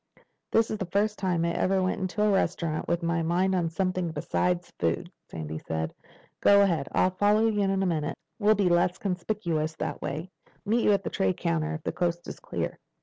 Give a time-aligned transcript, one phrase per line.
[0.49, 3.69] "This is the first time I ever went into a restaurant with my mind on
[3.69, 5.93] something besides food," Sandy said.
[6.39, 6.89] "Go ahead.
[6.91, 8.17] I'll follow you in a minute.
[8.39, 10.31] We'll be less conspicuous that way.
[10.65, 12.79] Meet you at the tray counter if the coast is clear."